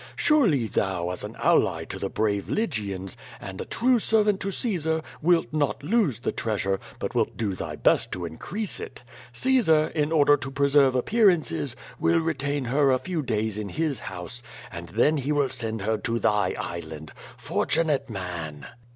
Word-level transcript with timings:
Surely 0.15 0.65
thou, 0.65 1.11
as 1.11 1.23
an 1.23 1.35
ally 1.35 1.83
to 1.85 1.99
the 1.99 2.09
brave 2.09 2.49
Lygians, 2.49 3.15
and 3.39 3.61
a 3.61 3.65
true 3.65 3.99
servant 3.99 4.39
to 4.39 4.51
Caesar, 4.51 4.99
wilt 5.21 5.53
not 5.53 5.83
lose 5.83 6.21
the 6.21 6.31
treasure, 6.31 6.79
but 6.97 7.13
wilt 7.13 7.37
do 7.37 7.53
thy 7.53 7.75
best 7.75 8.11
to 8.11 8.25
in 8.25 8.39
crease 8.39 8.79
it. 8.79 9.03
Caesar, 9.31 9.89
in 9.89 10.11
order 10.11 10.35
to 10.35 10.49
preserve 10.49 10.95
appearances, 10.95 11.75
will 11.99 12.19
re 12.19 12.33
tain 12.33 12.65
her 12.65 12.89
a 12.89 12.97
few 12.97 13.21
days 13.21 13.59
in 13.59 13.69
his 13.69 13.99
house, 13.99 14.41
and 14.71 14.89
then 14.89 15.17
he 15.17 15.31
will 15.31 15.49
send 15.51 15.83
her 15.83 15.99
to 15.99 16.17
thy 16.17 16.55
island. 16.57 17.11
Fortunate 17.37 18.09
man!" 18.09 18.65